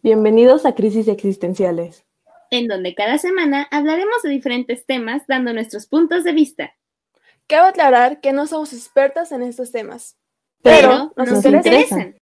[0.00, 2.06] Bienvenidos a Crisis Existenciales,
[2.52, 6.72] en donde cada semana hablaremos de diferentes temas dando nuestros puntos de vista.
[7.48, 10.16] Cabe aclarar que no somos expertas en estos temas,
[10.62, 12.16] pero, nos, interesan.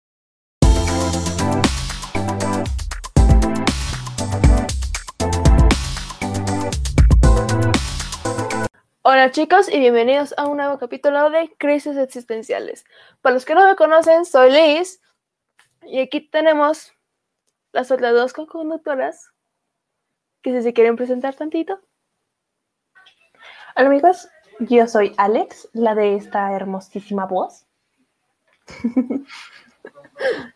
[9.01, 12.85] Hola chicos y bienvenidos a un nuevo capítulo de Crisis Existenciales.
[13.21, 15.01] Para los que no me conocen, soy Liz
[15.81, 16.93] y aquí tenemos
[17.73, 19.31] las otras dos co-conductoras
[20.41, 21.81] que si se quieren presentar tantito.
[23.75, 27.65] Hola amigos, yo soy Alex, la de esta hermosísima voz.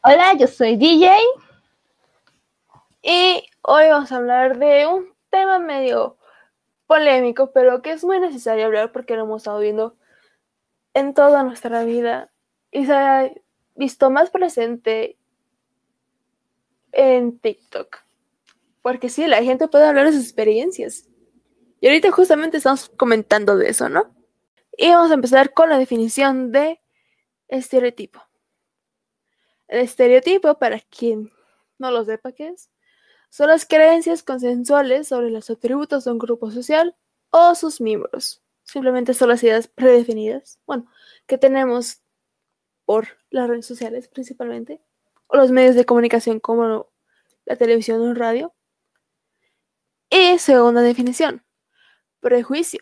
[0.03, 1.17] Hola, yo soy DJ.
[3.01, 6.17] Y hoy vamos a hablar de un tema medio
[6.85, 9.95] polémico, pero que es muy necesario hablar porque lo hemos estado viendo
[10.93, 12.29] en toda nuestra vida
[12.69, 13.31] y se ha
[13.75, 15.17] visto más presente
[16.97, 17.99] en TikTok.
[18.81, 21.07] Porque sí, la gente puede hablar de sus experiencias.
[21.79, 24.13] Y ahorita justamente estamos comentando de eso, ¿no?
[24.75, 26.81] Y vamos a empezar con la definición de
[27.47, 28.21] estereotipo.
[29.67, 31.31] El estereotipo, para quien
[31.77, 32.69] no lo sepa qué es,
[33.29, 36.95] son las creencias consensuales sobre los atributos de un grupo social
[37.29, 38.41] o sus miembros.
[38.63, 40.87] Simplemente son las ideas predefinidas, bueno,
[41.27, 42.01] que tenemos
[42.85, 44.81] por las redes sociales principalmente,
[45.31, 46.89] los medios de comunicación como
[47.45, 48.53] la televisión o el radio.
[50.09, 51.45] Y segunda definición,
[52.19, 52.79] prejuicio,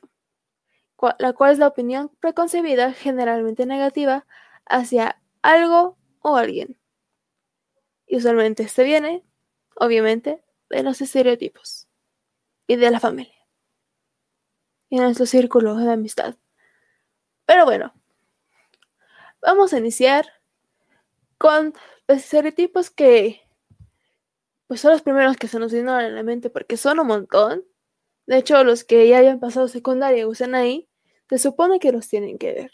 [1.20, 4.26] la cual es la opinión preconcebida generalmente negativa
[4.66, 6.78] hacia algo o alguien.
[8.08, 9.24] Y usualmente este viene,
[9.76, 11.88] obviamente, de los estereotipos
[12.68, 13.36] y de la familia
[14.90, 16.36] y de nuestro círculo de amistad.
[17.46, 17.94] Pero bueno,
[19.42, 20.26] vamos a iniciar
[21.38, 21.74] con
[22.08, 23.42] los estereotipos que
[24.68, 27.64] pues son los primeros que se nos vienen a la mente porque son un montón.
[28.26, 30.90] De hecho, los que ya hayan pasado secundaria y usan ahí,
[31.30, 32.72] se supone que los tienen que ver.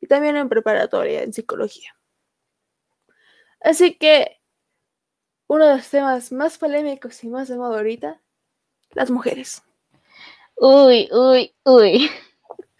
[0.00, 1.96] Y también en preparatoria, en psicología.
[3.60, 4.40] Así que,
[5.46, 8.20] uno de los temas más polémicos y más de moda ahorita,
[8.90, 9.62] las mujeres.
[10.56, 12.10] Uy, uy, uy.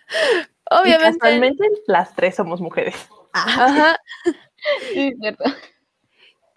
[0.70, 1.68] Obviamente.
[1.86, 2.94] las tres somos mujeres.
[3.32, 3.98] Ajá.
[4.92, 5.44] Sí, cierto.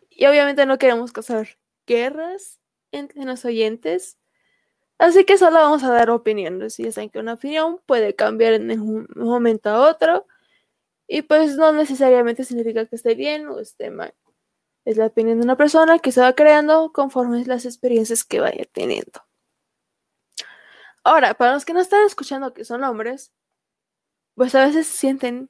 [0.10, 1.48] Y obviamente no queremos causar
[1.86, 2.60] guerras
[2.92, 4.18] entre los oyentes.
[4.98, 6.80] Así que solo vamos a dar opiniones.
[6.80, 10.28] Y ya saben que una opinión puede cambiar en un momento a otro.
[11.08, 14.14] Y pues no necesariamente significa que esté bien o esté mal.
[14.86, 18.66] Es la opinión de una persona que se va creando conforme las experiencias que vaya
[18.74, 19.22] teniendo.
[21.04, 23.32] Ahora, para los que no están escuchando que son hombres,
[24.36, 25.50] pues a veces sienten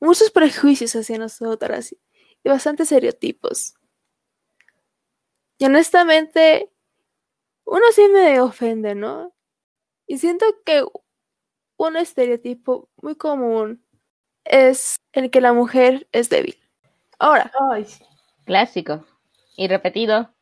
[0.00, 3.74] muchos prejuicios hacia nosotras y bastantes estereotipos.
[5.58, 6.70] Y honestamente,
[7.64, 9.34] uno sí me ofende, ¿no?
[10.06, 10.84] Y siento que
[11.76, 13.84] un estereotipo muy común
[14.44, 16.56] es el que la mujer es débil.
[17.18, 17.50] Ahora.
[18.44, 19.04] Clásico.
[19.56, 20.32] Y repetido.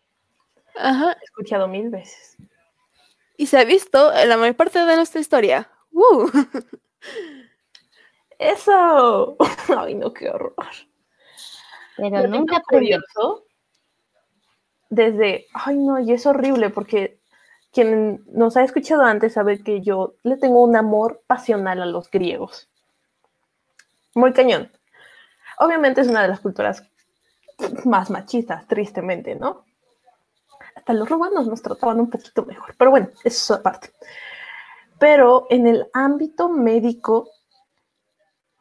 [0.76, 1.16] Ajá.
[1.20, 2.36] He escuchado mil veces.
[3.36, 5.70] Y se ha visto en la mayor parte de nuestra historia.
[5.92, 6.28] ¡Uh!
[8.38, 9.36] ¡Eso!
[9.78, 10.54] Ay, no, qué horror.
[11.96, 13.44] Pero, nunca curioso.
[14.90, 17.18] Desde, ay no, y es horrible porque
[17.72, 22.10] quien nos ha escuchado antes sabe que yo le tengo un amor pasional a los
[22.10, 22.68] griegos.
[24.14, 24.70] Muy cañón.
[25.58, 26.84] Obviamente es una de las culturas
[27.84, 29.64] más machistas, tristemente, ¿no?
[30.76, 33.90] Hasta los romanos nos trataban un poquito mejor, pero bueno, eso es aparte.
[34.98, 37.30] Pero en el ámbito médico,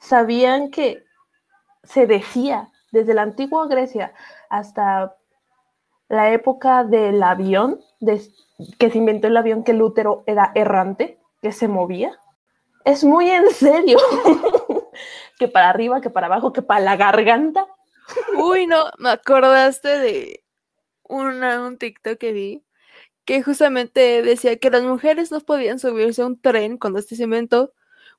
[0.03, 1.05] sabían que
[1.83, 4.13] se decía desde la antigua Grecia
[4.49, 5.15] hasta
[6.09, 7.79] la época del avión,
[8.77, 12.19] que se inventó el avión, que el útero era errante, que se movía.
[12.85, 13.97] Es muy en serio.
[15.39, 17.65] que para arriba, que para abajo, que para la garganta.
[18.35, 20.43] Uy, no, me acordaste de
[21.03, 22.63] una, un TikTok que vi
[23.25, 27.23] que justamente decía que las mujeres no podían subirse a un tren cuando este se
[27.23, 27.71] inventó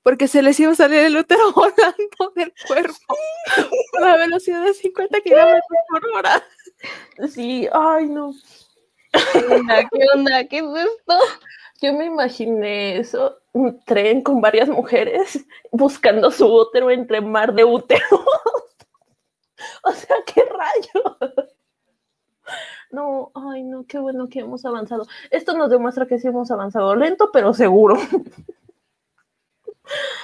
[0.05, 3.17] porque se les iba a salir el útero volando del cuerpo
[3.97, 6.43] a la velocidad de 50 kilómetros por hora.
[7.29, 8.33] Sí, ay no.
[9.33, 9.89] ¿Qué onda?
[9.89, 10.45] ¿Qué onda?
[10.45, 11.19] ¿Qué es esto?
[11.81, 17.65] Yo me imaginé eso, un tren con varias mujeres buscando su útero entre mar de
[17.65, 18.05] úteros.
[19.85, 21.49] o sea, qué rayos.
[22.91, 25.07] No, ay no, qué bueno que hemos avanzado.
[25.31, 27.97] Esto nos demuestra que sí hemos avanzado lento, pero seguro.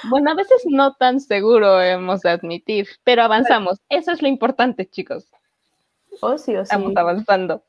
[0.09, 3.79] Bueno, a veces no tan seguro hemos de admitir, pero avanzamos.
[3.89, 5.29] Eso es lo importante, chicos.
[6.21, 6.63] Oh, sí, o sí.
[6.63, 7.63] Estamos avanzando.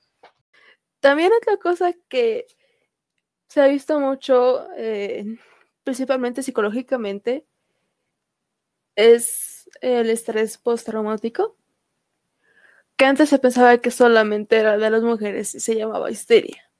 [1.00, 2.46] También otra cosa que
[3.48, 5.36] se ha visto mucho, eh,
[5.84, 7.44] principalmente psicológicamente,
[8.96, 11.56] es el estrés postraumático,
[12.96, 16.71] que antes se pensaba que solamente era de las mujeres y se llamaba histeria.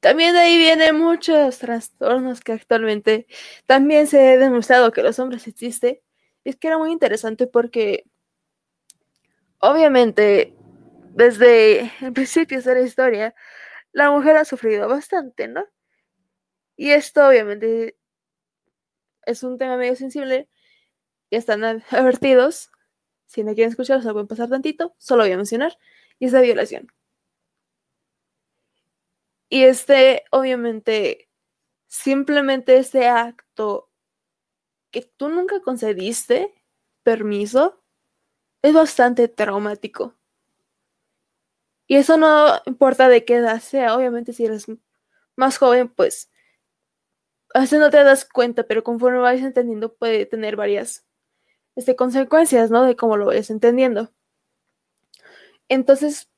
[0.00, 3.26] También de ahí vienen muchos trastornos que actualmente
[3.66, 6.00] también se ha demostrado que los hombres existen.
[6.44, 8.04] Y es que era muy interesante porque
[9.60, 10.54] obviamente
[11.14, 13.34] desde el principio de la historia
[13.92, 15.64] la mujer ha sufrido bastante, ¿no?
[16.76, 17.96] Y esto obviamente
[19.26, 20.48] es un tema medio sensible.
[21.30, 22.70] Ya están ad- advertidos.
[23.26, 24.94] Si no quieren escuchar, se pueden pasar tantito.
[24.98, 25.78] Solo voy a mencionar.
[26.18, 26.88] Y es la violación.
[29.50, 31.28] Y este, obviamente,
[31.88, 33.90] simplemente este acto
[34.90, 36.54] que tú nunca concediste
[37.02, 37.82] permiso
[38.62, 40.14] es bastante traumático.
[41.88, 43.96] Y eso no importa de qué edad sea.
[43.96, 44.66] Obviamente, si eres
[45.34, 46.30] más joven, pues
[47.52, 51.04] a no te das cuenta, pero conforme vayas entendiendo puede tener varias
[51.74, 52.84] este, consecuencias, ¿no?
[52.84, 54.12] De cómo lo vayas entendiendo.
[55.68, 56.30] Entonces,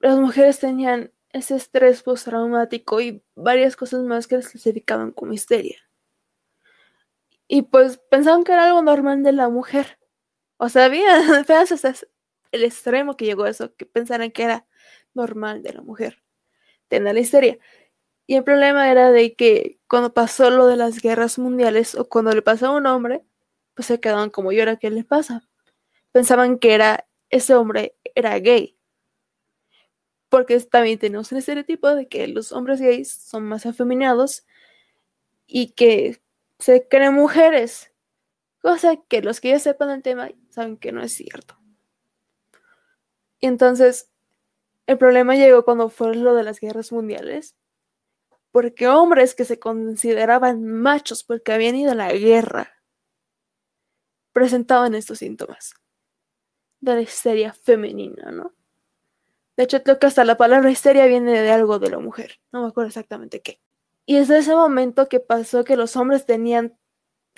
[0.00, 5.78] las mujeres tenían ese estrés postraumático y varias cosas más que les clasificaban como histeria.
[7.48, 9.98] Y pues pensaban que era algo normal de la mujer.
[10.58, 11.94] O sea, había apenas hasta
[12.52, 14.66] el extremo que llegó a eso, que pensaran que era
[15.14, 16.22] normal de la mujer
[16.88, 17.58] tener la histeria.
[18.26, 22.32] Y el problema era de que cuando pasó lo de las guerras mundiales o cuando
[22.32, 23.22] le pasó a un hombre,
[23.74, 25.48] pues se quedaban como, ¿y ahora qué le pasa?
[26.12, 28.77] Pensaban que era ese hombre era gay.
[30.28, 34.44] Porque también tenemos el estereotipo de que los hombres gays son más afeminados
[35.46, 36.20] y que
[36.58, 37.92] se creen mujeres.
[38.60, 41.58] Cosa que los que ya sepan el tema saben que no es cierto.
[43.40, 44.10] Y entonces,
[44.86, 47.56] el problema llegó cuando fue lo de las guerras mundiales.
[48.50, 52.78] Porque hombres que se consideraban machos porque habían ido a la guerra
[54.32, 55.74] presentaban estos síntomas
[56.80, 58.54] de la histeria femenina, ¿no?
[59.58, 62.62] De hecho, creo que hasta la palabra histeria viene de algo de la mujer, no
[62.62, 63.60] me acuerdo exactamente qué.
[64.06, 66.78] Y es de ese momento que pasó que los hombres tenían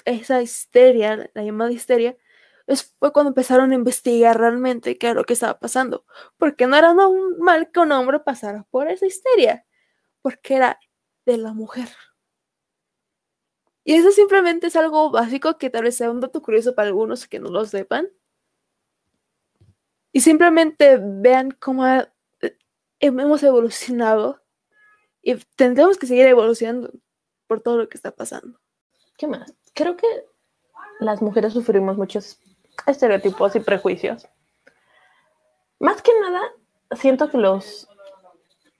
[0.05, 2.19] esa histeria, la llamada histeria,
[2.67, 6.05] es, fue cuando empezaron a investigar realmente qué era lo que estaba pasando.
[6.37, 9.66] Porque no era normal que un hombre pasara por esa histeria,
[10.20, 10.78] porque era
[11.25, 11.88] de la mujer.
[13.82, 17.26] Y eso simplemente es algo básico que tal vez sea un dato curioso para algunos
[17.26, 18.11] que no lo sepan.
[20.12, 21.87] Y simplemente vean cómo
[23.00, 24.41] hemos evolucionado
[25.23, 26.93] y tendremos que seguir evolucionando
[27.47, 28.58] por todo lo que está pasando.
[29.17, 29.52] ¿Qué más?
[29.75, 30.06] Creo que
[31.00, 32.38] las mujeres sufrimos muchos
[32.87, 34.29] estereotipos y prejuicios.
[35.79, 36.41] Más que nada,
[36.93, 37.88] siento que los...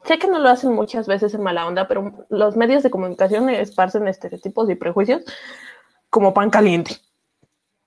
[0.05, 3.51] Sé que no lo hacen muchas veces en mala onda, pero los medios de comunicación
[3.51, 5.23] esparcen estereotipos y prejuicios
[6.09, 6.97] como pan caliente.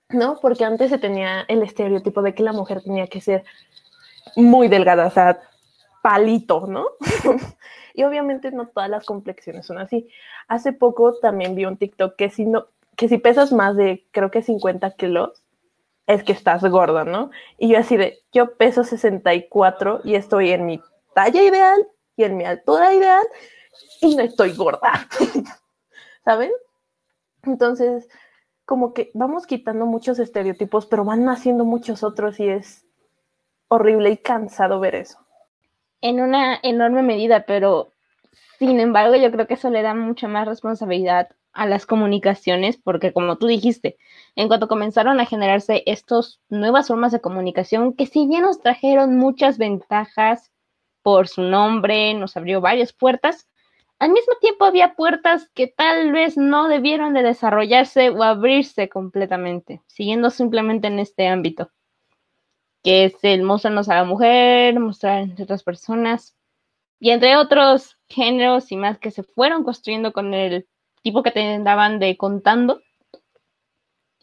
[0.10, 0.40] ¿No?
[0.40, 3.44] Porque antes se tenía el estereotipo de que la mujer tenía que ser
[4.36, 5.42] muy delgada, o sea,
[6.04, 6.86] palito, ¿no?
[7.94, 10.10] y obviamente no todas las complexiones son así.
[10.50, 12.68] Hace poco también vi un TikTok que si no,
[12.98, 15.44] que si pesas más de, creo que 50 kilos,
[16.06, 17.32] es que estás gorda, ¿no?
[17.58, 20.82] Y yo así de, yo peso 64 y estoy en mi
[21.16, 23.26] talla ideal y en mi altura ideal
[24.02, 25.08] y no estoy gorda,
[26.26, 26.52] ¿saben?
[27.44, 28.10] Entonces,
[28.66, 32.86] como que vamos quitando muchos estereotipos, pero van naciendo muchos otros y es
[33.70, 35.23] horrible y cansado ver eso.
[36.04, 37.94] En una enorme medida, pero
[38.60, 43.14] sin embargo, yo creo que eso le da mucha más responsabilidad a las comunicaciones, porque
[43.14, 43.96] como tú dijiste,
[44.36, 49.18] en cuanto comenzaron a generarse estas nuevas formas de comunicación, que si bien nos trajeron
[49.18, 50.52] muchas ventajas
[51.04, 53.48] por su nombre, nos abrió varias puertas,
[53.98, 59.82] al mismo tiempo había puertas que tal vez no debieron de desarrollarse o abrirse completamente,
[59.88, 61.72] siguiendo simplemente en este ámbito,
[62.84, 66.36] que es el mostrarnos a la mujer, mostrar entre otras personas,
[67.00, 70.68] y entre otros géneros y más que se fueron construyendo con el
[71.02, 72.82] tipo que te daban de contando,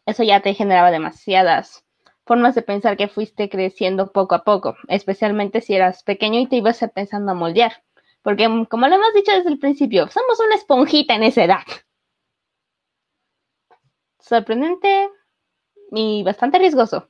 [0.07, 1.85] eso ya te generaba demasiadas
[2.31, 6.55] formas de pensar que fuiste creciendo poco a poco, especialmente si eras pequeño y te
[6.55, 7.83] ibas empezando a moldear.
[8.23, 11.65] Porque, como lo hemos dicho desde el principio, somos una esponjita en esa edad.
[14.21, 15.11] Sorprendente
[15.91, 17.10] y bastante riesgoso.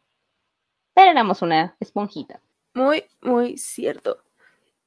[0.94, 2.40] Pero éramos una esponjita.
[2.74, 4.22] Muy, muy cierto.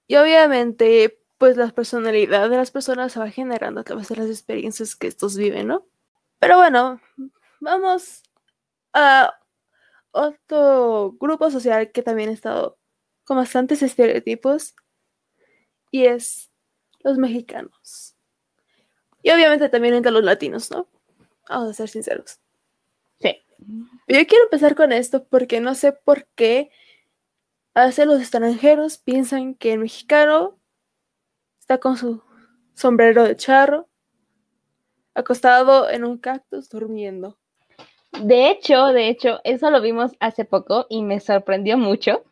[0.07, 4.27] Y obviamente, pues la personalidad de las personas se va generando a través de las
[4.27, 5.85] experiencias que estos viven, ¿no?
[6.39, 7.01] Pero bueno,
[7.59, 8.23] vamos
[8.93, 9.33] a
[10.11, 12.77] otro grupo social que también ha estado
[13.25, 14.75] con bastantes estereotipos
[15.91, 16.51] y es
[16.99, 18.15] los mexicanos.
[19.21, 20.87] Y obviamente también entre los latinos, ¿no?
[21.49, 22.39] Vamos a ser sinceros.
[23.19, 23.41] Sí.
[24.07, 26.71] Yo quiero empezar con esto porque no sé por qué
[27.73, 30.59] a los extranjeros piensan que el mexicano
[31.59, 32.21] está con su
[32.73, 33.89] sombrero de charro,
[35.15, 37.37] acostado en un cactus durmiendo.
[38.21, 42.23] De hecho, de hecho, eso lo vimos hace poco y me sorprendió mucho,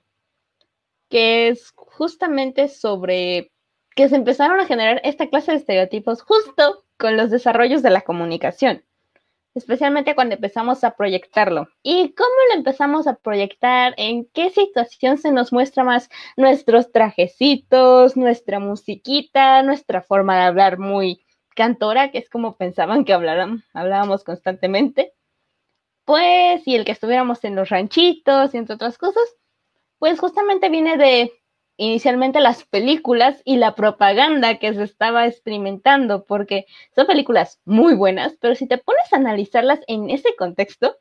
[1.09, 3.51] que es justamente sobre
[3.95, 8.01] que se empezaron a generar esta clase de estereotipos justo con los desarrollos de la
[8.01, 8.83] comunicación,
[9.53, 11.67] especialmente cuando empezamos a proyectarlo.
[11.83, 13.93] ¿Y cómo lo empezamos a proyectar?
[13.97, 20.79] ¿En qué situación se nos muestra más nuestros trajecitos, nuestra musiquita, nuestra forma de hablar
[20.79, 25.13] muy cantora, que es como pensaban que hablábamos constantemente?
[26.05, 29.23] Pues, y el que estuviéramos en los ranchitos y entre otras cosas,
[29.99, 31.31] pues justamente viene de
[31.81, 38.37] inicialmente las películas y la propaganda que se estaba experimentando, porque son películas muy buenas,
[38.39, 40.97] pero si te pones a analizarlas en ese contexto,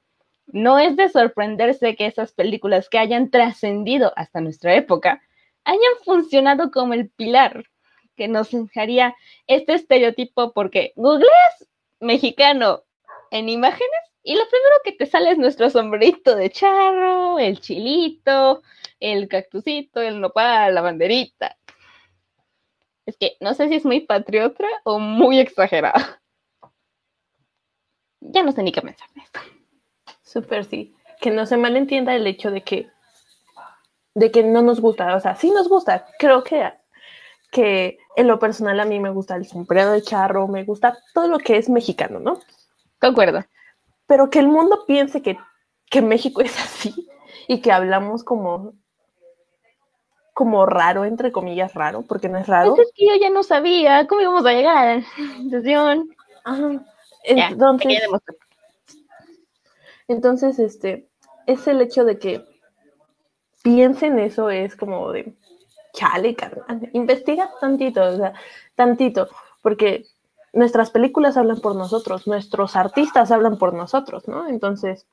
[0.46, 5.20] no es de sorprenderse que esas películas que hayan trascendido hasta nuestra época
[5.64, 7.64] hayan funcionado como el pilar
[8.16, 9.14] que nos dejaría
[9.46, 11.68] este estereotipo, porque googleas
[12.00, 12.84] mexicano
[13.30, 18.62] en imágenes y lo primero que te sale es nuestro sombrerito de charro, el chilito,
[18.98, 21.56] el cactusito, el nopal, la banderita.
[23.06, 26.20] Es que no sé si es muy patriota o muy exagerada.
[28.20, 29.40] Ya no sé ni qué pensar de esto.
[30.22, 30.94] Súper sí.
[31.20, 32.88] Que no se malentienda el hecho de que
[34.14, 36.06] de que no nos gusta, o sea, sí nos gusta.
[36.18, 36.72] Creo que
[37.50, 41.26] que en lo personal a mí me gusta el sombrero de charro, me gusta todo
[41.26, 42.38] lo que es mexicano, ¿no?
[43.00, 43.44] Concuerdo.
[44.10, 45.38] Pero que el mundo piense que,
[45.88, 47.08] que México es así
[47.46, 48.74] y que hablamos como
[50.34, 52.74] como raro, entre comillas, raro, porque no es raro.
[52.74, 55.04] Pues es que yo ya no sabía cómo íbamos a llegar a la
[55.48, 56.08] sesión.
[56.42, 56.84] Ajá.
[57.22, 58.02] Entonces,
[60.08, 61.08] entonces, este,
[61.46, 62.44] es el hecho de que
[63.62, 65.36] piensen eso, es como de,
[65.92, 68.32] chale, carnal, investiga tantito, o sea,
[68.74, 69.28] tantito,
[69.62, 70.06] porque
[70.52, 74.48] nuestras películas hablan por nosotros, nuestros artistas hablan por nosotros, ¿no?
[74.48, 75.06] Entonces,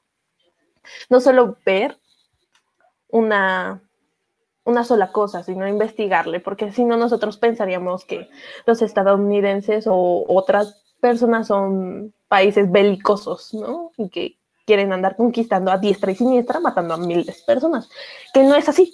[1.09, 1.97] no solo ver
[3.09, 3.81] una,
[4.63, 8.29] una sola cosa, sino investigarle, porque si no nosotros pensaríamos que
[8.65, 13.91] los estadounidenses o otras personas son países belicosos, ¿no?
[13.97, 17.89] Y que quieren andar conquistando a diestra y siniestra, matando a miles de personas,
[18.33, 18.93] que no es así,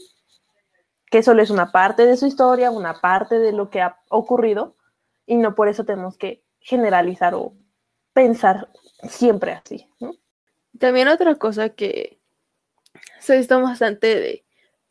[1.09, 4.75] que solo es una parte de su historia, una parte de lo que ha ocurrido,
[5.25, 7.53] y no por eso tenemos que generalizar o
[8.13, 8.69] pensar
[9.09, 9.87] siempre así.
[10.79, 12.19] También otra cosa que
[13.19, 14.45] se ha visto bastante de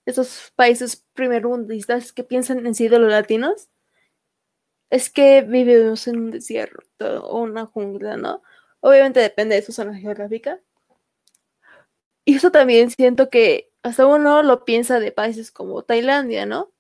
[0.07, 3.69] esos países primermundistas que piensan en sí de los latinos
[4.91, 8.43] es que vivimos en un desierto o una jungla, ¿no?
[8.81, 10.61] Obviamente depende de su zona geográfica.
[12.25, 16.73] Y eso también siento que hasta uno lo piensa de países como Tailandia, ¿no?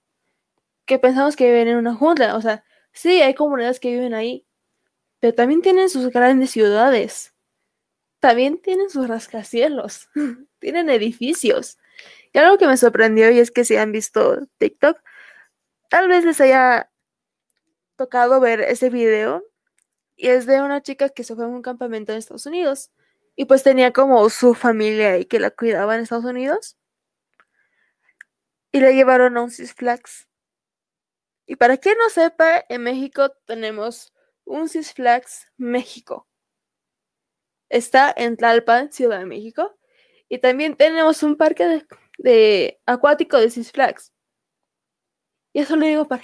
[0.84, 4.46] Que pensamos que viven en una jungla, o sea, Sí, hay comunidades que viven ahí,
[5.20, 7.34] pero también tienen sus grandes ciudades.
[8.20, 10.08] También tienen sus rascacielos,
[10.60, 11.78] tienen edificios.
[12.32, 14.98] Y algo que me sorprendió y es que si han visto TikTok,
[15.88, 16.90] tal vez les haya
[17.96, 19.44] tocado ver ese video
[20.16, 22.90] y es de una chica que se fue a un campamento en Estados Unidos
[23.36, 26.76] y pues tenía como su familia y que la cuidaba en Estados Unidos
[28.72, 30.28] y la llevaron a un Six Flags
[31.52, 34.14] y para quien no sepa, en México tenemos
[34.46, 36.26] un Six Flags México.
[37.68, 39.76] Está en Tlalpan, Ciudad de México.
[40.30, 41.84] Y también tenemos un parque
[42.16, 44.14] de, acuático de Six Flags.
[45.52, 46.22] Y eso lo digo para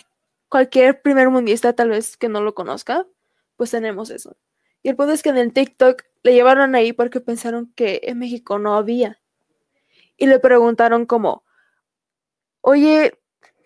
[0.48, 3.06] cualquier primer mundista tal vez que no lo conozca,
[3.56, 4.34] pues tenemos eso.
[4.82, 8.18] Y el punto es que en el TikTok le llevaron ahí porque pensaron que en
[8.18, 9.20] México no había.
[10.16, 11.44] Y le preguntaron como,
[12.62, 13.12] oye,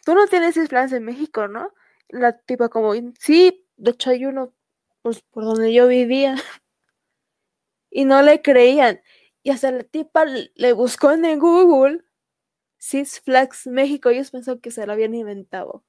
[0.05, 1.73] tú no tienes Six Flags en México, ¿no?
[2.09, 4.55] La tipa como, sí, de hecho hay uno,
[5.03, 6.37] pues por donde yo vivía.
[7.91, 9.03] Y no le creían.
[9.43, 12.03] Y hasta la tipa le buscó en Google
[12.79, 14.11] Six Flags México.
[14.11, 15.85] Ellos pensaron que se lo habían inventado.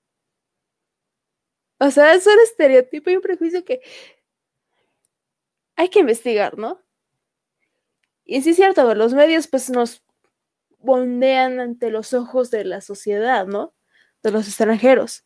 [1.80, 3.82] O sea, es un estereotipo y un prejuicio que
[5.76, 6.80] hay que investigar, ¿no?
[8.26, 10.04] Y sí es cierto, los medios pues nos
[10.80, 13.74] bondean ante los ojos de la sociedad, ¿no?
[14.24, 15.24] De los extranjeros.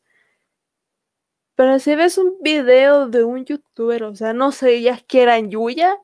[1.56, 5.38] Pero si ves un video de un youtuber, o sea, no sé, ya que era
[5.38, 5.98] en Yuya,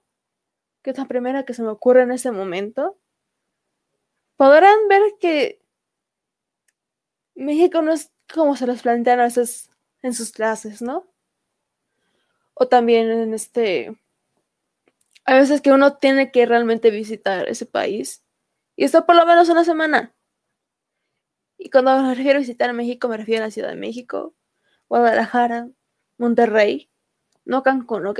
[0.81, 2.97] que es la primera que se me ocurre en ese momento,
[4.35, 5.61] podrán ver que
[7.35, 9.69] México no es como se los plantean a veces
[10.01, 11.07] en sus clases, ¿no?
[12.53, 13.95] O también en este...
[15.25, 18.23] A veces que uno tiene que realmente visitar ese país.
[18.75, 20.13] Y esto por lo menos una semana.
[21.63, 24.33] Y cuando me refiero a visitar México, me refiero a la Ciudad de México,
[24.89, 25.69] Guadalajara,
[26.17, 26.89] Monterrey,
[27.45, 28.19] no Cancún, ¿ok?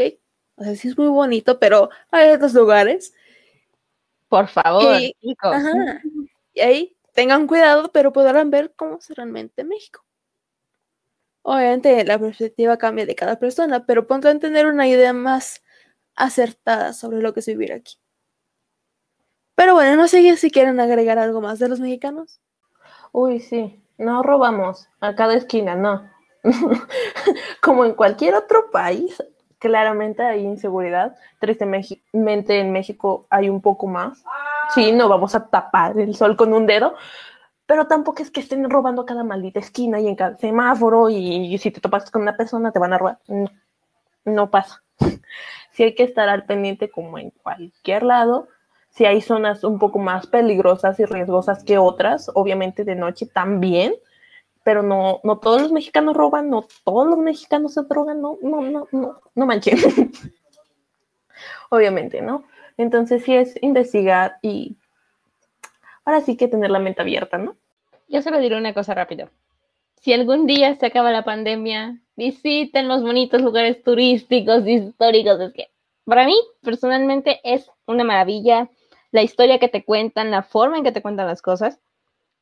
[0.56, 3.14] O sea, sí es muy bonito, pero hay otros lugares.
[4.30, 5.56] Por favor, Y- chicos.
[5.56, 6.02] Ajá.
[6.54, 10.06] Y ahí tengan cuidado, pero podrán ver cómo es realmente México.
[11.42, 15.62] Obviamente la perspectiva cambia de cada persona, pero podrán tener una idea más
[16.16, 17.98] acertada sobre lo que es vivir aquí.
[19.56, 22.40] Pero bueno, no sé si quieren agregar algo más de los mexicanos.
[23.14, 26.10] Uy, sí, no robamos a cada esquina, no.
[27.62, 29.24] Como en cualquier otro país,
[29.60, 31.16] claramente hay inseguridad.
[31.40, 34.24] Tristemente en México hay un poco más.
[34.74, 36.96] Sí, no vamos a tapar el sol con un dedo,
[37.68, 41.56] pero tampoco es que estén robando a cada maldita esquina y en cada semáforo y,
[41.60, 43.20] si te topas con una persona te van a robar.
[43.28, 43.50] No,
[44.26, 44.82] no pasa.
[45.72, 48.48] Sí hay que estar al pendiente como en cualquier lado.
[48.94, 53.96] Si hay zonas un poco más peligrosas y riesgosas que otras, obviamente de noche también,
[54.64, 58.62] pero no, no todos los mexicanos roban, no todos los mexicanos se drogan, no, no,
[58.62, 59.78] no, no, no manchen.
[61.74, 62.44] obviamente, ¿no?
[62.78, 64.78] Entonces sí es investigar y
[66.06, 67.56] ahora sí que tener la mente abierta, ¿no?
[68.08, 69.30] Yo solo diré una cosa rápido.
[70.02, 75.40] Si algún día se acaba la pandemia, visiten los bonitos lugares turísticos, históricos.
[75.40, 75.70] Es que
[76.06, 78.70] para mí, personalmente, es una maravilla
[79.14, 81.80] la historia que te cuentan, la forma en que te cuentan las cosas.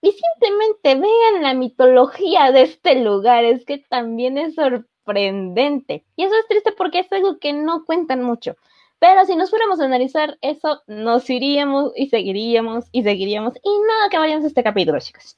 [0.01, 3.44] Y simplemente vean la mitología de este lugar.
[3.44, 6.06] Es que también es sorprendente.
[6.16, 8.56] Y eso es triste porque es algo que no cuentan mucho.
[9.00, 13.54] Pero si nos fuéramos a analizar eso, nos iríamos y seguiríamos y seguiríamos.
[13.62, 15.38] Y no acabaríamos este capítulo, chicos.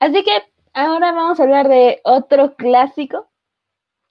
[0.00, 3.30] Así que ahora vamos a hablar de otro clásico,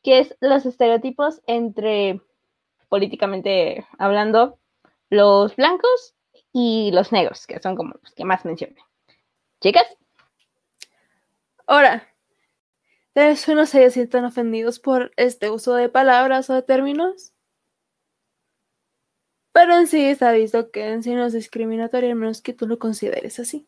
[0.01, 2.22] que es los estereotipos entre,
[2.87, 4.59] políticamente hablando,
[5.09, 6.15] los blancos
[6.53, 8.77] y los negros, que son como los que más mencioné.
[9.61, 9.85] Chicas,
[11.72, 12.05] Ahora,
[13.14, 17.31] tal vez unos se sientan ofendidos por este uso de palabras o de términos.
[19.53, 22.68] Pero en sí está visto que en sí no es discriminatorio, a menos que tú
[22.68, 23.68] lo consideres así.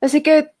[0.00, 0.52] Así que,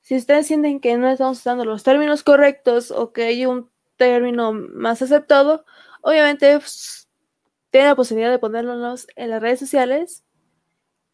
[0.00, 4.52] si ustedes sienten que no estamos usando los términos correctos o que hay un término
[4.52, 5.64] más aceptado,
[6.02, 7.05] obviamente pues,
[7.70, 10.24] tienen la posibilidad de ponerlos en las redes sociales,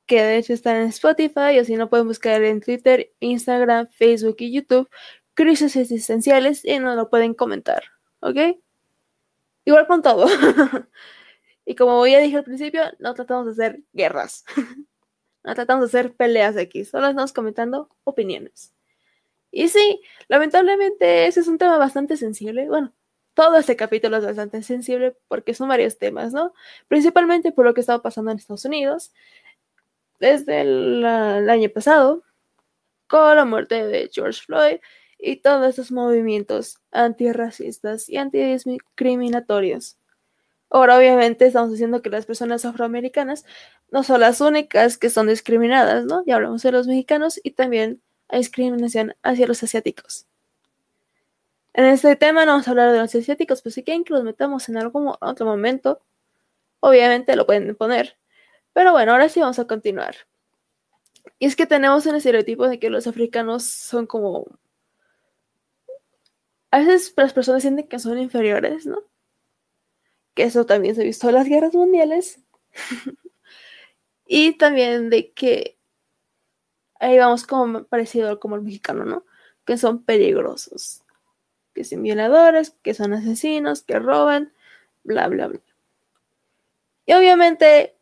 [0.07, 4.37] que de hecho están en Spotify, o si no pueden buscar en Twitter, Instagram, Facebook
[4.41, 4.89] y YouTube,
[5.35, 7.85] crisis existenciales, y nos lo pueden comentar,
[8.21, 8.59] ¿ok?
[9.65, 10.27] Igual con todo.
[11.65, 14.45] y como ya dije al principio, no tratamos de hacer guerras.
[15.45, 18.75] no tratamos de hacer peleas aquí, solo estamos comentando opiniones.
[19.51, 22.69] Y sí, lamentablemente ese es un tema bastante sensible.
[22.69, 22.95] Bueno,
[23.35, 26.53] todo este capítulo es bastante sensible porque son varios temas, ¿no?
[26.89, 29.13] Principalmente por lo que estaba pasando en Estados Unidos
[30.21, 32.23] desde el, el año pasado
[33.07, 34.79] con la muerte de George Floyd
[35.19, 39.99] y todos esos movimientos antirracistas y antidiscriminatorios.
[40.71, 43.45] Ahora, obviamente, estamos diciendo que las personas afroamericanas
[43.91, 46.25] no son las únicas que son discriminadas, ¿no?
[46.27, 50.27] Ya hablamos de los mexicanos y también hay discriminación hacia los asiáticos.
[51.75, 54.25] En este tema no vamos a hablar de los asiáticos, pues si quieren que los
[54.25, 56.03] metamos en algún otro momento,
[56.81, 58.19] obviamente lo pueden poner.
[58.73, 60.17] Pero bueno, ahora sí vamos a continuar.
[61.39, 64.47] Y es que tenemos un estereotipo de que los africanos son como
[66.73, 69.05] a veces las personas sienten que son inferiores, ¿no?
[70.35, 72.41] Que eso también se ha visto en las guerras mundiales.
[74.27, 75.79] y también de que
[76.99, 79.25] ahí vamos como parecido como el mexicano, ¿no?
[79.67, 81.02] Que son peligrosos.
[81.75, 84.53] Que son violadores, que son asesinos, que roban,
[85.05, 85.61] bla, bla, bla.
[87.07, 87.97] Y obviamente,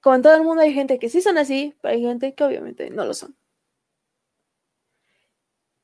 [0.00, 2.44] como en todo el mundo hay gente que sí son así, pero hay gente que
[2.44, 3.36] obviamente no lo son.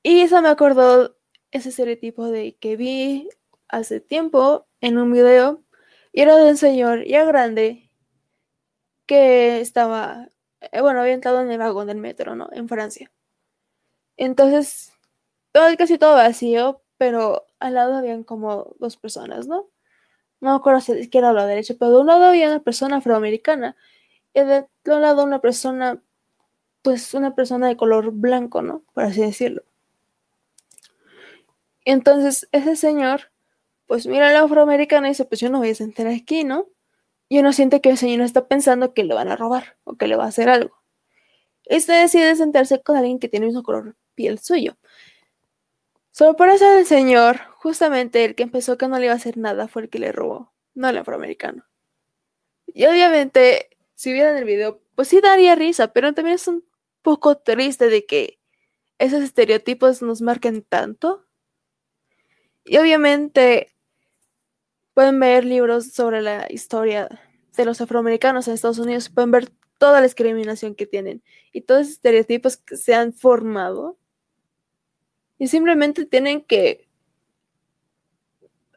[0.02, 1.16] Y eso me acordó
[1.50, 3.28] ese estereotipo de que vi
[3.68, 5.62] hace tiempo en un video
[6.12, 7.90] y era de un señor ya grande
[9.06, 10.28] que estaba,
[10.60, 12.48] eh, bueno, había entrado en el vagón del metro, ¿no?
[12.52, 13.10] En Francia.
[14.16, 14.92] Entonces,
[15.52, 19.68] todo, casi todo vacío, pero al lado habían como dos personas, ¿no?
[20.40, 22.60] No me acuerdo si a izquierda o la derecha, pero de un lado había una
[22.62, 23.76] persona afroamericana
[24.34, 26.02] y de otro lado una persona,
[26.82, 28.82] pues una persona de color blanco, ¿no?
[28.94, 29.62] Por así decirlo.
[31.84, 33.30] Entonces, ese señor,
[33.86, 36.68] pues mira al afroamericano y dice, pues yo no voy a sentar aquí, ¿no?
[37.28, 40.06] Y uno siente que el señor está pensando que le van a robar o que
[40.06, 40.76] le va a hacer algo.
[41.64, 44.76] Este decide sentarse con alguien que tiene el mismo color piel suyo.
[46.14, 49.36] Solo por eso el señor, justamente el que empezó que no le iba a hacer
[49.36, 51.64] nada, fue el que le robó, no el afroamericano.
[52.68, 56.64] Y obviamente, si vieran el video, pues sí daría risa, pero también es un
[57.02, 58.38] poco triste de que
[59.00, 61.26] esos estereotipos nos marquen tanto.
[62.64, 63.74] Y obviamente
[64.94, 67.08] pueden ver libros sobre la historia
[67.56, 71.80] de los afroamericanos en Estados Unidos, pueden ver toda la discriminación que tienen y todos
[71.80, 73.98] esos estereotipos que se han formado.
[75.44, 76.88] Y simplemente tienen que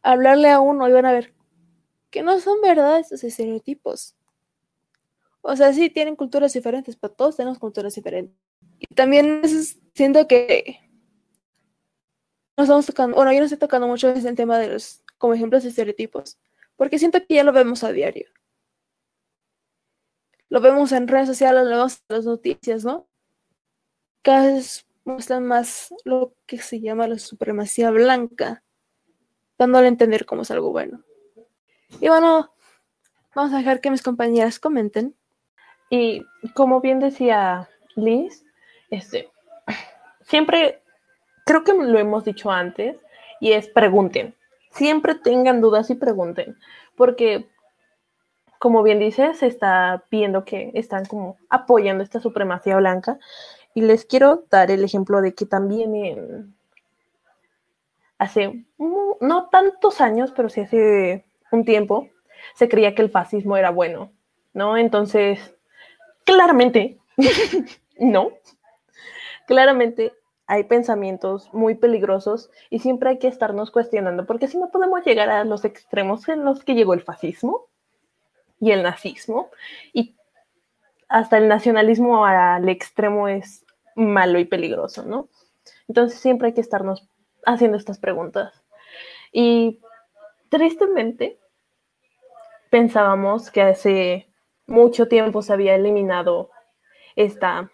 [0.03, 1.33] hablarle a uno y van a ver
[2.09, 4.17] que no son verdad esos estereotipos.
[5.39, 8.35] O sea, sí tienen culturas diferentes, pero todos tenemos culturas diferentes.
[8.79, 9.43] Y también
[9.95, 10.81] siento que
[12.57, 15.63] nos estamos tocando, bueno, yo no estoy tocando mucho el tema de los, como ejemplos
[15.63, 16.37] de estereotipos,
[16.75, 18.27] porque siento que ya lo vemos a diario.
[20.49, 23.07] Lo vemos en redes sociales, lo vemos en las noticias, ¿no?
[24.21, 24.61] Cada
[25.07, 28.63] muestran más lo que se llama la supremacía blanca,
[29.57, 31.01] dándole a entender cómo es algo bueno.
[32.01, 32.53] Y bueno,
[33.33, 35.15] vamos a dejar que mis compañeras comenten.
[35.89, 38.43] Y como bien decía Liz,
[38.89, 39.31] este,
[40.23, 40.83] siempre,
[41.45, 42.97] creo que lo hemos dicho antes,
[43.39, 44.35] y es pregunten.
[44.71, 46.57] Siempre tengan dudas y pregunten,
[46.95, 47.47] porque
[48.59, 53.19] como bien dice, se está viendo que están como apoyando esta supremacía blanca.
[53.77, 56.55] Y les quiero dar el ejemplo de que también
[58.17, 62.09] hace no tantos años, pero sí hace un tiempo,
[62.55, 64.11] se creía que el fascismo era bueno,
[64.55, 64.77] ¿no?
[64.77, 65.53] Entonces,
[66.23, 66.97] claramente,
[67.99, 68.31] no.
[69.45, 70.11] Claramente
[70.47, 75.29] hay pensamientos muy peligrosos y siempre hay que estarnos cuestionando, porque si no podemos llegar
[75.29, 77.67] a los extremos en los que llegó el fascismo
[78.59, 79.51] y el nazismo,
[79.93, 80.15] y
[81.09, 83.66] hasta el nacionalismo al extremo es
[83.97, 85.27] malo y peligroso, ¿no?
[85.87, 87.07] Entonces siempre hay que estarnos
[87.45, 88.63] haciendo estas preguntas.
[89.31, 89.81] Y
[90.49, 91.39] tristemente
[92.69, 94.29] pensábamos que hace
[94.67, 96.51] mucho tiempo se había eliminado
[97.15, 97.71] esta,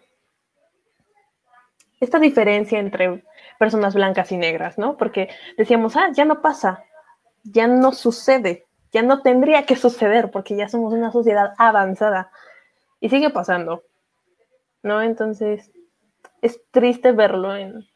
[2.00, 3.24] esta diferencia entre
[3.58, 4.96] personas blancas y negras, ¿no?
[4.96, 6.84] Porque decíamos, ah, ya no pasa,
[7.42, 12.30] ya no sucede, ya no tendría que suceder porque ya somos una sociedad avanzada.
[13.00, 13.82] Y sigue pasando,
[14.82, 15.02] ¿no?
[15.02, 15.70] Entonces,
[16.44, 17.86] es triste verlo en,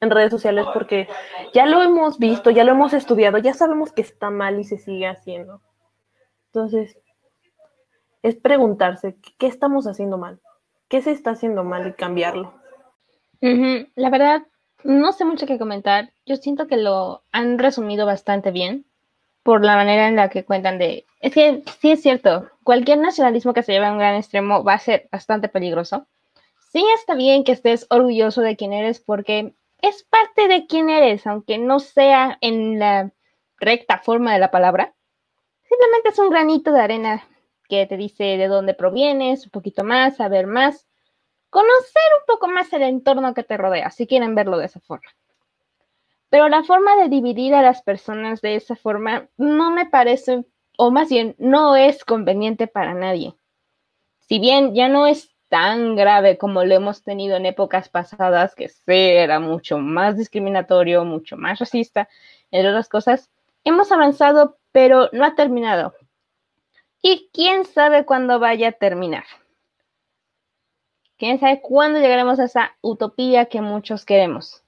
[0.00, 1.08] en redes sociales porque
[1.52, 4.78] ya lo hemos visto, ya lo hemos estudiado, ya sabemos que está mal y se
[4.78, 5.60] sigue haciendo.
[6.46, 6.98] Entonces,
[8.22, 10.40] es preguntarse, ¿qué estamos haciendo mal?
[10.88, 12.54] ¿Qué se está haciendo mal y cambiarlo?
[13.94, 14.42] La verdad,
[14.84, 16.12] no sé mucho qué comentar.
[16.24, 18.86] Yo siento que lo han resumido bastante bien
[19.42, 21.04] por la manera en la que cuentan de...
[21.20, 24.74] Es que sí es cierto, cualquier nacionalismo que se lleve a un gran extremo va
[24.74, 26.06] a ser bastante peligroso.
[26.72, 31.26] Sí está bien que estés orgulloso de quién eres porque es parte de quién eres,
[31.26, 33.12] aunque no sea en la
[33.58, 34.94] recta forma de la palabra.
[35.64, 37.24] Simplemente es un granito de arena
[37.68, 40.86] que te dice de dónde provienes, un poquito más, saber más,
[41.50, 45.10] conocer un poco más el entorno que te rodea, si quieren verlo de esa forma.
[46.30, 50.46] Pero la forma de dividir a las personas de esa forma no me parece,
[50.78, 53.34] o más bien, no es conveniente para nadie.
[54.20, 58.70] Si bien ya no es tan grave como lo hemos tenido en épocas pasadas, que
[58.86, 62.08] era mucho más discriminatorio, mucho más racista,
[62.50, 63.30] entre otras cosas,
[63.62, 65.92] hemos avanzado pero no ha terminado.
[67.02, 69.24] Y quién sabe cuándo vaya a terminar.
[71.18, 74.64] Quién sabe cuándo llegaremos a esa utopía que muchos queremos.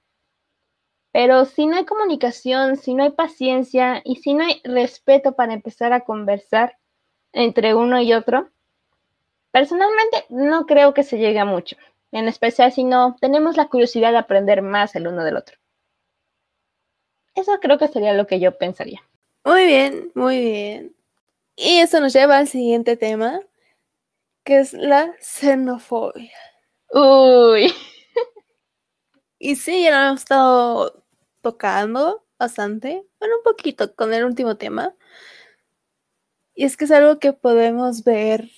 [1.11, 5.55] Pero si no hay comunicación, si no hay paciencia y si no hay respeto para
[5.55, 6.77] empezar a conversar
[7.33, 8.51] entre uno y otro,
[9.55, 11.77] personalmente no creo que se llegue a mucho.
[12.11, 15.57] En especial si no tenemos la curiosidad de aprender más el uno del otro.
[17.35, 19.01] Eso creo que sería lo que yo pensaría.
[19.45, 20.95] Muy bien, muy bien.
[21.55, 23.39] Y eso nos lleva al siguiente tema,
[24.43, 26.37] que es la xenofobia.
[26.91, 27.73] Uy.
[29.39, 31.05] Y sí, ya lo hemos estado
[31.39, 34.95] tocando bastante, bueno, un poquito con el último tema.
[36.55, 38.49] Y es que es algo que podemos ver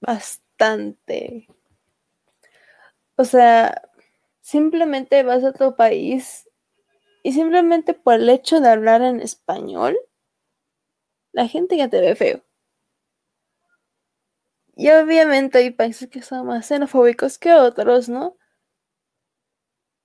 [0.00, 1.48] bastante.
[3.16, 3.82] O sea,
[4.40, 6.48] simplemente vas a tu país
[7.22, 9.98] y simplemente por el hecho de hablar en español,
[11.32, 12.44] la gente ya te ve feo.
[14.76, 18.36] Y obviamente hay países que son más xenofóbicos que otros, ¿no?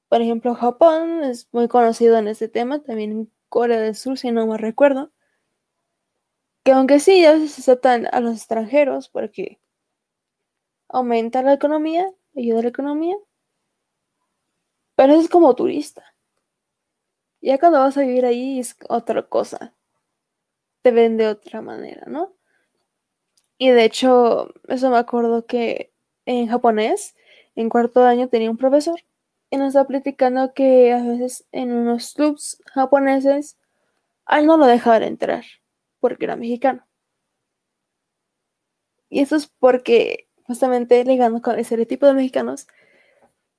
[0.09, 4.31] Por ejemplo, Japón es muy conocido en este tema, también en Corea del Sur, si
[4.31, 5.11] no me recuerdo.
[6.65, 9.59] Que aunque sí, a veces aceptan a los extranjeros porque
[10.93, 13.17] aumenta la economía, ayuda a la economía.
[14.95, 16.03] Pero eso es como turista.
[17.41, 19.75] Ya cuando vas a vivir ahí es otra cosa.
[20.81, 22.35] Te ven de otra manera, ¿no?
[23.57, 25.93] Y de hecho, eso me acuerdo que
[26.25, 27.15] en japonés,
[27.55, 28.99] en cuarto año tenía un profesor
[29.49, 33.57] y nos estaba platicando que a veces en unos clubs japoneses
[34.25, 35.45] a él no lo dejaban entrar
[35.99, 36.85] porque era mexicano.
[39.09, 42.67] Y eso es porque justamente ligando con ese tipo de mexicanos,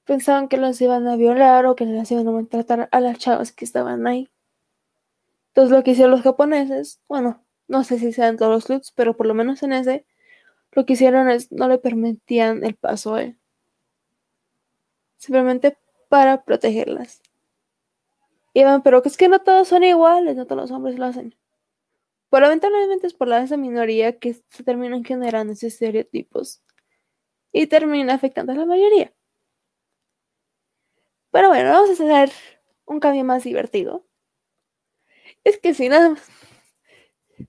[0.04, 3.50] pensaban que los iban a violar o que les iban a maltratar a las chavas
[3.50, 4.30] que estaban ahí.
[5.48, 9.16] Entonces lo que hicieron los japoneses, bueno, no sé si sean todos los clubs, pero
[9.16, 10.06] por lo menos en ese,
[10.70, 13.38] lo que hicieron es no le permitían el paso a él.
[15.16, 15.76] Simplemente
[16.08, 17.22] para protegerlas.
[18.52, 21.34] Iban, pero que es que no todos son iguales, no todos los hombres lo hacen.
[22.30, 26.62] Pero lamentablemente es por la esa minoría que se terminan generando esos estereotipos
[27.54, 29.14] y termina afectando a la mayoría.
[31.30, 32.32] Pero bueno, vamos a hacer
[32.84, 34.04] un cambio más divertido.
[35.44, 36.28] Es que si nada más,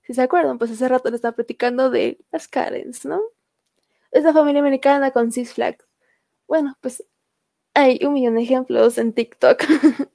[0.04, 3.20] si se acuerdan, pues hace rato le estaba platicando de las Karens, ¿no?
[4.12, 5.84] Esa familia americana con Six Flags.
[6.46, 7.04] Bueno, pues
[7.74, 9.64] hay un millón de ejemplos en TikTok.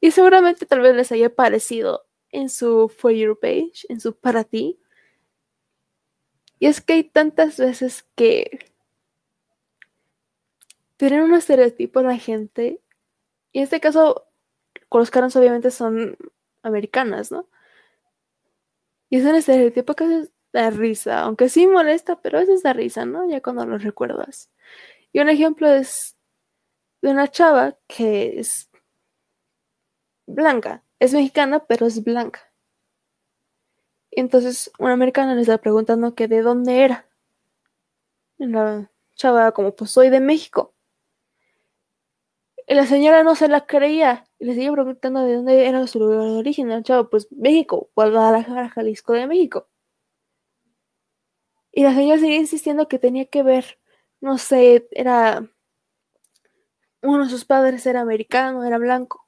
[0.00, 4.44] y seguramente tal vez les haya parecido en su For Your page, en su para
[4.44, 4.81] ti.
[6.62, 8.70] Y es que hay tantas veces que
[10.96, 12.80] tienen un estereotipo en la gente.
[13.50, 14.28] Y en este caso,
[14.88, 16.16] con los caras obviamente son
[16.62, 17.48] americanas, ¿no?
[19.10, 22.72] Y es un estereotipo que es da risa, aunque sí molesta, pero a veces da
[22.72, 23.28] risa, ¿no?
[23.28, 24.48] Ya cuando lo recuerdas.
[25.12, 26.16] Y un ejemplo es
[27.02, 28.70] de una chava que es
[30.28, 30.84] blanca.
[31.00, 32.51] Es mexicana, pero es blanca.
[34.12, 37.08] Entonces una americana le está preguntando que de dónde era.
[38.38, 40.74] La chava como, pues soy de México.
[42.66, 44.26] Y la señora no se la creía.
[44.38, 46.68] Y le sigue preguntando de dónde era su lugar de origen.
[46.68, 49.68] La chava, pues México, Guadalajara, Jalisco de México.
[51.72, 53.78] Y la señora sigue insistiendo que tenía que ver,
[54.20, 55.48] no sé, era...
[57.02, 59.26] Uno de sus padres era americano, era blanco.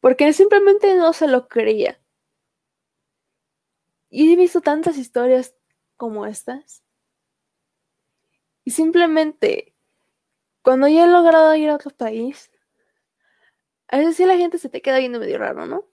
[0.00, 2.01] Porque simplemente no se lo creía.
[4.12, 5.56] Y he visto tantas historias
[5.96, 6.84] como estas.
[8.62, 9.74] Y simplemente,
[10.62, 12.52] cuando ya he logrado ir a otro país,
[13.88, 15.88] a veces sí la gente se te queda viendo medio raro, ¿no?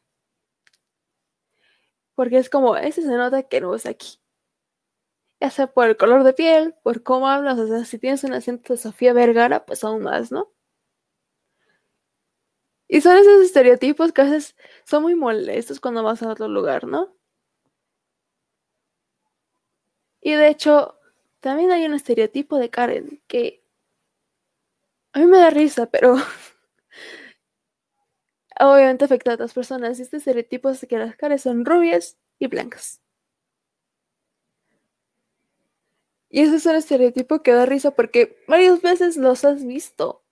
[2.13, 4.19] Porque es como, ese se nota que no es aquí
[5.39, 8.33] ya sea por el color de piel, por cómo hablas, o sea, si tienes un
[8.33, 10.51] acento de Sofía Vergara, pues aún más, ¿no?
[12.87, 16.85] Y son esos estereotipos que a veces son muy molestos cuando vas a otro lugar,
[16.85, 17.15] ¿no?
[20.21, 20.99] Y de hecho,
[21.39, 23.63] también hay un estereotipo de Karen que
[25.13, 26.15] a mí me da risa, pero
[28.59, 29.99] obviamente afecta a otras personas.
[29.99, 33.01] Y este estereotipo es que las Karen son rubias y blancas.
[36.29, 40.23] Y ese es un estereotipo que da risa porque varias veces los has visto.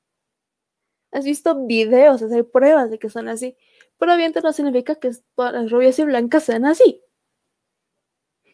[1.11, 3.57] Has visto videos, hay pruebas de que son así.
[3.97, 7.01] Pero obviamente no significa que todas las rubias y blancas sean así.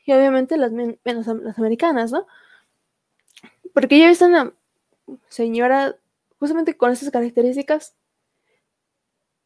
[0.05, 2.27] Y obviamente las las americanas, ¿no?
[3.73, 4.53] Porque yo he visto una
[5.29, 5.95] señora
[6.39, 7.95] justamente con esas características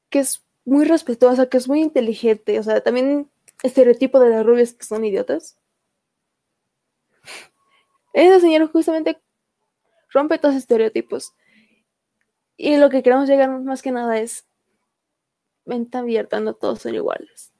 [0.10, 2.60] que es muy respetuosa, que es muy inteligente.
[2.60, 3.30] O sea, también
[3.64, 5.58] estereotipo de las rubias que son idiotas.
[8.14, 9.22] Esa señora justamente
[10.10, 11.34] rompe todos los estereotipos.
[12.58, 14.48] Y lo que queremos llegar más que nada es
[15.66, 17.54] venta abierta, no todos son iguales.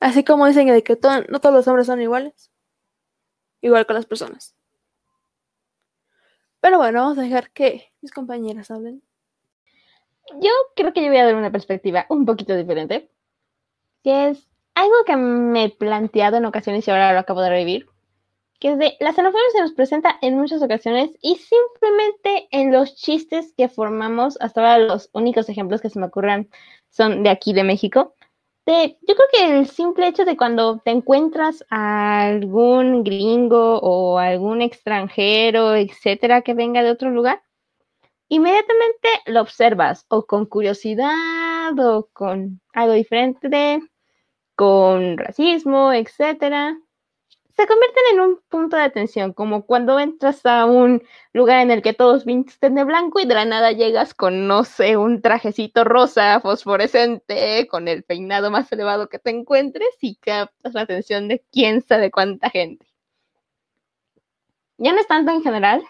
[0.00, 2.50] Así como dicen de que no todos los hombres son iguales.
[3.60, 4.54] Igual con las personas.
[6.60, 9.02] Pero bueno, vamos a dejar que mis compañeras hablen.
[10.40, 13.10] Yo creo que yo voy a dar una perspectiva un poquito diferente.
[14.04, 17.88] Que es algo que me he planteado en ocasiones y ahora lo acabo de revivir
[18.60, 22.96] que es de la xenofobia se nos presenta en muchas ocasiones y simplemente en los
[22.96, 26.48] chistes que formamos, hasta ahora los únicos ejemplos que se me ocurran
[26.90, 28.14] son de aquí de México.
[28.68, 34.18] De, yo creo que el simple hecho de cuando te encuentras a algún gringo o
[34.18, 37.42] algún extranjero, etcétera, que venga de otro lugar,
[38.28, 43.80] inmediatamente lo observas o con curiosidad o con algo diferente,
[44.54, 46.76] con racismo, etcétera
[47.58, 51.82] se convierten en un punto de atención, como cuando entras a un lugar en el
[51.82, 55.82] que todos visten de blanco y de la nada llegas con, no sé, un trajecito
[55.82, 61.44] rosa fosforescente, con el peinado más elevado que te encuentres y captas la atención de
[61.50, 62.86] quién sabe cuánta gente.
[64.78, 65.82] ya no es tanto en general,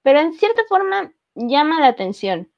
[0.00, 2.50] pero en cierta forma llama la atención.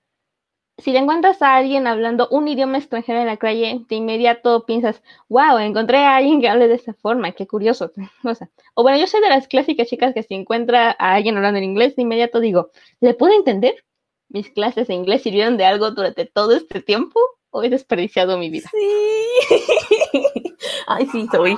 [0.78, 5.02] Si te encuentras a alguien hablando un idioma extranjero en la calle, de inmediato piensas,
[5.28, 7.92] wow, encontré a alguien que hable de esta forma, qué curioso.
[8.24, 11.36] O, sea, o bueno, yo soy de las clásicas chicas que si encuentra a alguien
[11.36, 13.84] hablando en inglés, de inmediato digo, ¿le puedo entender?
[14.28, 17.20] ¿Mis clases de inglés sirvieron de algo durante todo este tiempo?
[17.50, 18.70] ¿O he desperdiciado mi vida?
[18.70, 19.48] Sí.
[20.86, 21.54] Ay, sí, soy.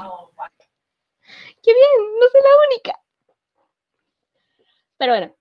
[1.63, 2.19] ¡Qué bien!
[2.21, 3.01] No soy la única.
[4.99, 5.35] Pero bueno,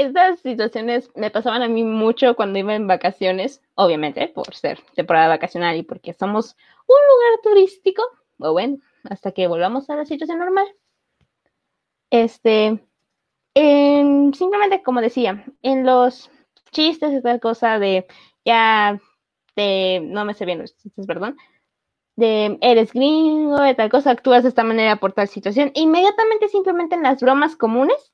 [0.00, 5.28] estas situaciones me pasaban a mí mucho cuando iba en vacaciones, obviamente por ser temporada
[5.28, 8.02] vacacional y porque somos un lugar turístico,
[8.38, 10.66] o bueno, hasta que volvamos a la situación normal.
[12.10, 12.80] Este,
[13.54, 16.30] simplemente como decía, en los
[16.72, 18.06] chistes tal cosa de
[18.44, 18.98] ya,
[19.54, 21.36] de, no me sé bien los chistes, perdón,
[22.16, 26.94] de eres gringo, de tal cosa, actúas de esta manera por tal situación, inmediatamente simplemente
[26.94, 28.12] en las bromas comunes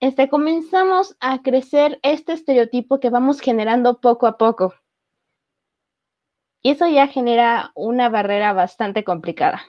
[0.00, 4.74] este, comenzamos a crecer este estereotipo que vamos generando poco a poco.
[6.62, 9.62] Y eso ya genera una barrera bastante complicada.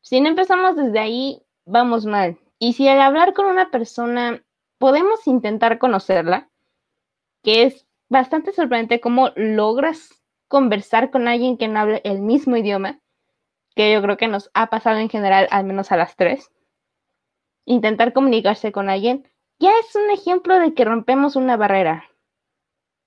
[0.00, 2.38] Si no empezamos desde ahí, vamos mal.
[2.58, 4.42] Y si al hablar con una persona
[4.78, 6.48] podemos intentar conocerla,
[7.42, 12.98] que es bastante sorprendente cómo logras conversar con alguien que no hable el mismo idioma,
[13.76, 16.50] que yo creo que nos ha pasado en general, al menos a las tres
[17.70, 19.28] intentar comunicarse con alguien,
[19.60, 22.10] ya es un ejemplo de que rompemos una barrera.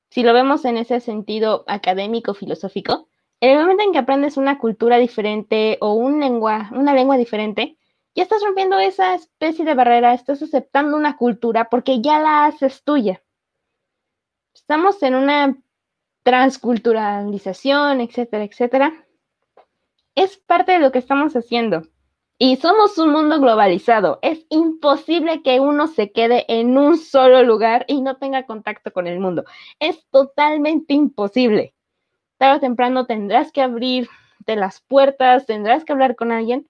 [0.10, 3.10] Si lo vemos en ese sentido académico, filosófico,
[3.42, 7.78] en el momento en que aprendes una cultura diferente o un lengua, una lengua diferente,
[8.16, 12.84] ya estás rompiendo esa especie de barrera, estás aceptando una cultura porque ya la haces
[12.84, 13.22] tuya.
[14.54, 15.58] Estamos en una
[16.22, 19.06] transculturalización, etcétera, etcétera.
[20.16, 21.82] Es parte de lo que estamos haciendo.
[22.38, 24.20] Y somos un mundo globalizado.
[24.22, 29.08] Es imposible que uno se quede en un solo lugar y no tenga contacto con
[29.08, 29.46] el mundo.
[29.80, 31.74] Es totalmente imposible.
[32.38, 34.10] Tarde o temprano tendrás que abrir
[34.46, 36.68] de las puertas, tendrás que hablar con alguien.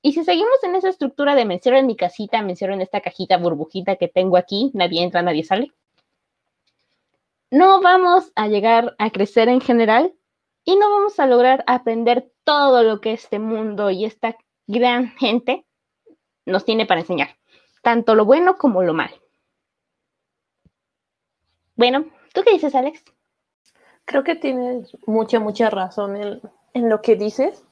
[0.00, 3.36] Y si seguimos en esa estructura de me en mi casita, me en esta cajita
[3.36, 5.72] burbujita que tengo aquí, nadie entra, nadie sale,
[7.52, 10.14] no vamos a llegar a crecer en general
[10.64, 15.66] y no vamos a lograr aprender todo lo que este mundo y esta gran gente
[16.46, 17.36] nos tiene para enseñar,
[17.82, 19.16] tanto lo bueno como lo malo.
[21.76, 23.02] Bueno, ¿tú qué dices, Alex?
[24.04, 27.64] Creo que tienes mucha, mucha razón en, lo que dices,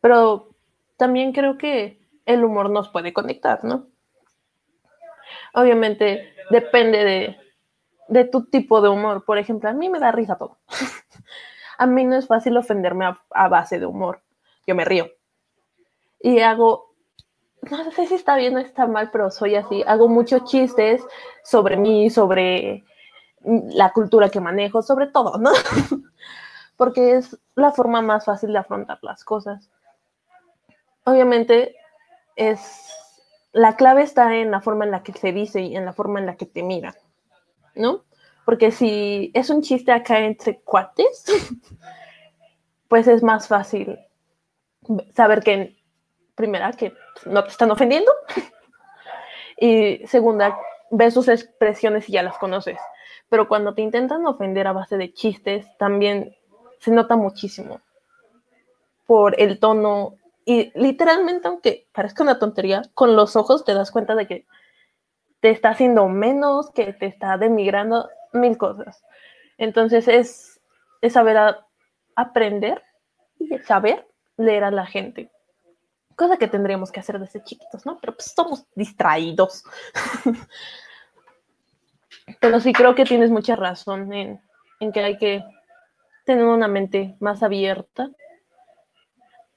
[0.00, 0.50] pero
[0.96, 3.86] también creo que el humor nos puede conectar, ¿no?
[5.54, 7.36] Obviamente depende
[8.08, 9.24] de, tu tipo de humor.
[9.24, 10.58] Por ejemplo, a mí me da risa todo.
[11.78, 14.22] a mí no es fácil ofenderme a, base de humor.
[14.66, 15.10] Yo me río
[16.26, 16.92] y hago,
[17.70, 21.00] no sé si está bien o está mal, pero soy así, hago muchos chistes
[21.44, 22.82] sobre mí, sobre
[23.44, 25.52] la cultura que manejo, sobre todo, ¿no?
[26.76, 29.70] Porque es la forma más fácil de afrontar las cosas.
[31.04, 31.76] Obviamente
[32.34, 32.90] es
[33.52, 36.18] la clave está en la forma en la que se dice y en la forma
[36.18, 36.96] en la que te mira,
[37.76, 38.02] ¿no?
[38.44, 41.24] Porque si es un chiste acá entre cuates,
[42.88, 44.00] pues es más fácil
[45.14, 45.76] saber que
[46.36, 46.94] primera, que
[47.24, 48.12] no te están ofendiendo.
[49.56, 50.56] y segunda,
[50.90, 52.78] ves sus expresiones y ya las conoces.
[53.28, 56.36] Pero cuando te intentan ofender a base de chistes, también
[56.78, 57.80] se nota muchísimo
[59.06, 60.14] por el tono.
[60.44, 64.46] Y literalmente, aunque parezca una tontería, con los ojos te das cuenta de que
[65.40, 69.02] te está haciendo menos, que te está demigrando mil cosas.
[69.58, 70.60] Entonces es,
[71.00, 71.56] es saber
[72.14, 72.82] aprender
[73.38, 75.30] y saber leer a la gente
[76.16, 77.98] cosa que tendríamos que hacer desde chiquitos, ¿no?
[78.00, 79.64] Pero pues somos distraídos.
[82.40, 84.40] Pero sí creo que tienes mucha razón en,
[84.80, 85.44] en, que hay que
[86.24, 88.10] tener una mente más abierta.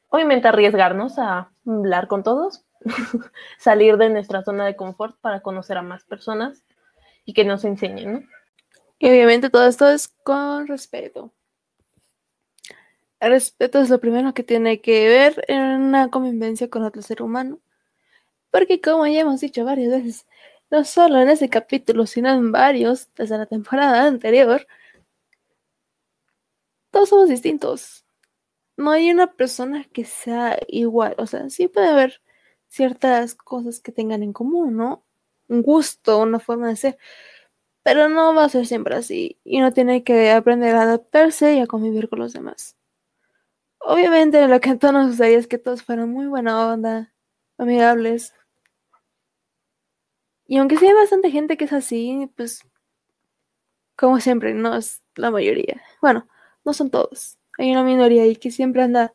[0.10, 2.66] Obviamente arriesgarnos a hablar con todos,
[3.58, 6.64] salir de nuestra zona de confort para conocer a más personas
[7.26, 8.22] y que nos enseñen, ¿no?
[9.00, 11.32] Y obviamente todo esto es con respeto.
[13.20, 17.22] El respeto es lo primero que tiene que ver en una convivencia con otro ser
[17.22, 17.60] humano.
[18.52, 20.28] Porque como ya hemos dicho varias veces,
[20.72, 24.68] no solo en ese capítulo, sino en varios desde la temporada anterior,
[26.92, 28.06] todos somos distintos.
[28.78, 31.16] No hay una persona que sea igual.
[31.18, 32.22] O sea, sí puede haber
[32.68, 35.06] ciertas cosas que tengan en común, ¿no?
[35.48, 36.98] Un gusto, una forma de ser.
[37.84, 39.40] Pero no va a ser siempre así.
[39.44, 42.79] Y uno tiene que aprender a adaptarse y a convivir con los demás.
[43.82, 47.14] Obviamente lo que a todos nos gustaría es que todos fueran muy buena onda,
[47.58, 48.34] amigables.
[50.48, 52.64] Y aunque sí hay bastante gente que es así, pues
[53.96, 55.82] como siempre, no es la mayoría.
[56.02, 56.28] Bueno,
[56.64, 57.38] no son todos.
[57.58, 59.14] Hay una minoría ahí que siempre anda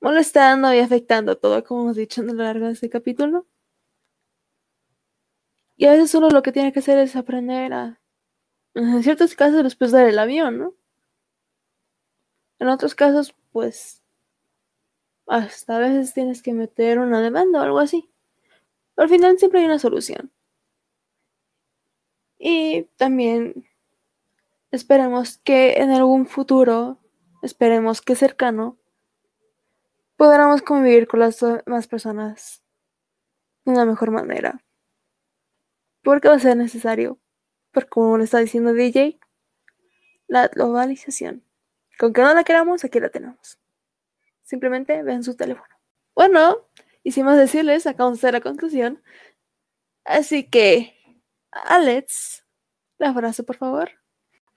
[0.00, 3.46] molestando y afectando todo, como hemos dicho a lo largo de este capítulo.
[5.76, 8.00] Y a veces solo lo que tiene que hacer es aprender a,
[8.74, 10.74] en ciertos casos, después dar el avión, ¿no?
[12.60, 14.02] En otros casos, pues,
[15.26, 18.10] hasta a veces tienes que meter una demanda o algo así.
[18.94, 20.30] Pero al final siempre hay una solución.
[22.38, 23.66] Y también
[24.70, 26.98] esperemos que en algún futuro,
[27.42, 28.78] esperemos que cercano,
[30.16, 32.62] podamos convivir con las demás personas
[33.64, 34.62] de una mejor manera.
[36.02, 37.18] Porque va a ser necesario.
[37.72, 39.18] Porque como le está diciendo DJ,
[40.26, 41.42] la globalización.
[42.00, 43.58] Con que no la queramos, aquí la tenemos.
[44.42, 45.68] Simplemente vean su teléfono.
[46.14, 46.56] Bueno,
[47.02, 49.02] y sin más decirles, acabamos de hacer la conclusión.
[50.06, 50.96] Así que,
[51.50, 52.46] Alex,
[52.96, 53.90] la frase, por favor.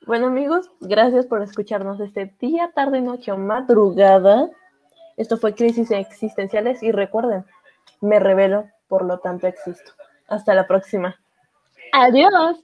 [0.06, 4.50] Bueno amigos, gracias por escucharnos este día, tarde, noche o madrugada.
[5.18, 7.46] Esto fue Crisis Existenciales y recuerden,
[8.00, 9.92] me revelo, por lo tanto existo.
[10.30, 11.20] Hasta la próxima.
[11.92, 12.64] Adiós.